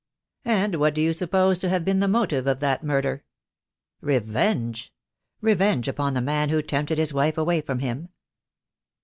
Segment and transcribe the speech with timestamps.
[0.49, 3.23] "And what do you suppose to have been the motive of that murder?"
[4.01, 4.91] "Revenge—
[5.41, 8.09] revenge upon the man who tempted his wife away from him."